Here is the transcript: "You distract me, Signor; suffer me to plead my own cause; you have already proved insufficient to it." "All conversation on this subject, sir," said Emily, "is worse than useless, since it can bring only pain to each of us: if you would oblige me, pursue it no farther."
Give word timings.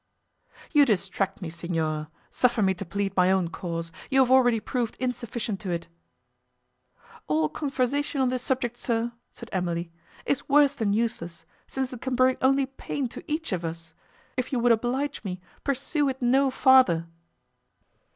"You 0.71 0.83
distract 0.83 1.43
me, 1.43 1.51
Signor; 1.51 2.07
suffer 2.31 2.63
me 2.63 2.73
to 2.73 2.85
plead 2.85 3.15
my 3.15 3.31
own 3.31 3.49
cause; 3.49 3.91
you 4.09 4.21
have 4.21 4.31
already 4.31 4.59
proved 4.59 4.97
insufficient 4.99 5.59
to 5.59 5.69
it." 5.69 5.89
"All 7.27 7.47
conversation 7.47 8.19
on 8.19 8.29
this 8.29 8.41
subject, 8.41 8.77
sir," 8.77 9.11
said 9.31 9.49
Emily, 9.53 9.91
"is 10.25 10.49
worse 10.49 10.73
than 10.73 10.93
useless, 10.93 11.45
since 11.67 11.93
it 11.93 12.01
can 12.01 12.15
bring 12.15 12.37
only 12.41 12.65
pain 12.65 13.07
to 13.09 13.23
each 13.31 13.51
of 13.51 13.63
us: 13.63 13.93
if 14.35 14.51
you 14.51 14.57
would 14.57 14.71
oblige 14.71 15.23
me, 15.23 15.39
pursue 15.63 16.09
it 16.09 16.19
no 16.19 16.49
farther." 16.49 17.05